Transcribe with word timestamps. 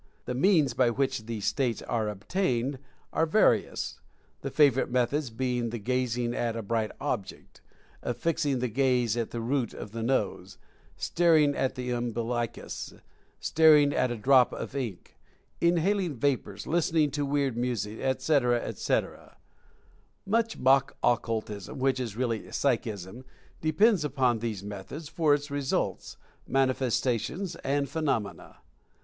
The 0.25 0.33
means 0.33 0.73
by 0.73 0.89
which 0.89 1.27
these 1.27 1.45
states 1.45 1.83
are 1.83 2.09
obtained 2.09 2.79
are 3.13 3.27
various, 3.27 3.99
the 4.41 4.49
favorite 4.49 4.89
methods 4.89 5.29
being 5.29 5.69
the 5.69 5.77
gazing 5.77 6.33
at 6.33 6.55
150 6.55 6.55
Mental 6.55 6.63
Fascination 6.63 6.65
a 6.65 6.67
bright 6.67 8.09
object; 8.09 8.17
fixing 8.23 8.57
the 8.59 8.67
gaze 8.67 9.15
at 9.15 9.29
the 9.29 9.39
root 9.41 9.75
of 9.75 9.91
the 9.91 10.01
nose; 10.01 10.57
staring 10.97 11.55
at 11.55 11.75
the 11.75 11.91
umbilicus; 11.91 12.95
staring 13.39 13.93
at 13.93 14.09
a 14.09 14.15
drop 14.17 14.51
of 14.53 14.75
ink; 14.75 15.19
inhaling 15.59 16.15
vapors; 16.15 16.65
listening 16.65 17.11
to 17.11 17.23
wierd 17.23 17.55
music, 17.55 17.99
etc., 17.99 18.59
etc. 18.59 19.37
Much 20.25 20.57
mock 20.57 20.97
occultism, 21.03 21.77
which 21.77 21.99
is 21.99 22.17
really 22.17 22.51
"psychism," 22.51 23.23
de 23.61 23.71
pends 23.71 24.03
upon 24.03 24.39
these 24.39 24.63
methods 24.63 25.07
for 25.07 25.35
its 25.35 25.51
results, 25.51 26.17
manifesta 26.49 27.19
tion, 27.19 27.47
and 27.63 27.87
phenomena. 27.87 28.57